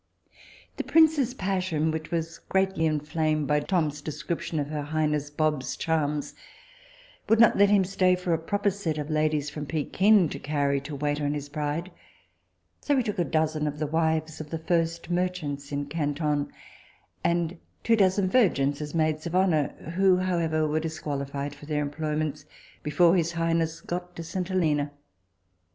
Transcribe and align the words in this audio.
The 0.77 0.83
prince's 0.83 1.35
passion, 1.35 1.91
which 1.91 2.09
was 2.09 2.39
greatly 2.39 2.87
inflamed 2.87 3.45
by 3.45 3.59
Tom's 3.59 4.01
description 4.01 4.57
of 4.59 4.69
her 4.69 4.81
highness 4.81 5.29
Bob's 5.29 5.77
charms, 5.77 6.33
would 7.29 7.39
not 7.39 7.55
let 7.55 7.69
him 7.69 7.83
stay 7.83 8.15
for 8.15 8.33
a 8.33 8.39
proper 8.39 8.71
set 8.71 8.97
of 8.97 9.11
ladies 9.11 9.51
from 9.51 9.67
Pekin 9.67 10.27
to 10.29 10.39
carry 10.39 10.81
to 10.81 10.95
wait 10.95 11.21
on 11.21 11.35
his 11.35 11.49
bride, 11.49 11.91
so 12.79 12.97
he 12.97 13.03
took 13.03 13.19
a 13.19 13.23
dozen 13.23 13.67
of 13.67 13.77
the 13.77 13.85
wives 13.85 14.41
of 14.41 14.49
the 14.49 14.57
first 14.57 15.11
merchants 15.11 15.71
in 15.71 15.85
Canton, 15.85 16.51
and 17.23 17.59
two 17.83 17.95
dozen 17.95 18.27
virgins 18.27 18.81
as 18.81 18.95
maids 18.95 19.27
of 19.27 19.35
honour, 19.35 19.67
who 19.95 20.17
however 20.17 20.67
were 20.67 20.79
disqualified 20.79 21.53
for 21.53 21.67
their 21.67 21.83
employments 21.83 22.43
before 22.81 23.15
his 23.15 23.33
highness 23.33 23.81
got 23.81 24.15
to 24.15 24.23
St. 24.23 24.47
Helena. 24.47 24.89